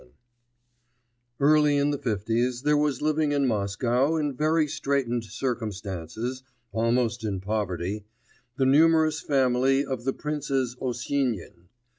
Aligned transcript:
VII 0.01 0.09
Early 1.41 1.77
in 1.77 1.91
the 1.91 1.97
fifties, 1.99 2.63
there 2.63 2.75
was 2.75 3.03
living 3.03 3.33
in 3.33 3.45
Moscow, 3.47 4.15
in 4.15 4.33
very 4.35 4.67
straitened 4.67 5.23
circumstances, 5.25 6.41
almost 6.71 7.23
in 7.23 7.39
poverty, 7.39 8.05
the 8.57 8.65
numerous 8.65 9.21
family 9.21 9.85
of 9.85 10.03
the 10.03 10.13
Princes 10.13 10.75
Osinin. 10.81 11.67